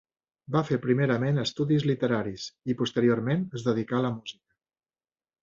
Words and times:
Va 0.53 0.61
fer 0.69 0.77
primerament 0.85 1.37
estudis 1.41 1.85
literaris, 1.89 2.47
i 2.73 2.77
posteriorment 2.81 3.45
es 3.61 3.69
dedicà 3.69 4.01
a 4.01 4.09
la 4.09 4.13
música. 4.19 4.45